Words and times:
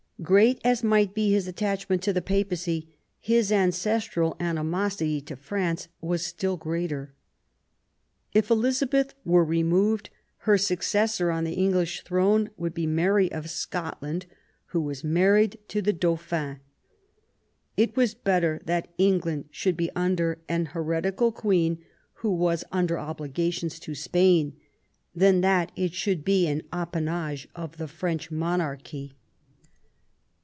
Great 0.23 0.61
as 0.63 0.83
might 0.83 1.15
be 1.15 1.31
his 1.31 1.47
attachment 1.47 2.03
to 2.03 2.13
the 2.13 2.21
Papacy, 2.21 2.87
his 3.19 3.51
ancestral 3.51 4.37
animosity 4.39 5.19
to 5.19 5.35
France 5.35 5.87
was 5.99 6.23
still 6.23 6.57
greater. 6.57 7.15
If 8.31 8.51
Elizabeth 8.51 9.15
were 9.25 9.43
removed, 9.43 10.11
her 10.45 10.59
successor 10.59 11.31
on 11.31 11.43
the 11.43 11.55
English 11.55 12.03
throne 12.03 12.51
would 12.55 12.75
be 12.75 12.85
Mary 12.85 13.31
of 13.31 13.49
Scotland, 13.49 14.27
who 14.67 14.81
was 14.81 15.03
married 15.03 15.57
to 15.69 15.81
the 15.81 15.91
Dauphin. 15.91 16.59
It 17.75 17.95
was 17.97 18.13
better 18.13 18.61
that 18.65 18.93
England 18.99 19.45
should 19.49 19.75
be 19.75 19.89
under 19.95 20.37
an 20.47 20.67
heretical 20.67 21.31
Queen, 21.31 21.83
who 22.17 22.29
was 22.29 22.63
under 22.71 22.99
obligations 22.99 23.79
to 23.79 23.95
Spain, 23.95 24.55
than 25.15 25.41
that 25.41 25.71
it 25.75 25.93
should 25.95 26.23
be 26.23 26.47
an 26.47 26.61
appanage 26.71 27.47
of 27.55 27.77
the 27.77 27.87
French 27.87 28.29
monarchy. 28.29 29.13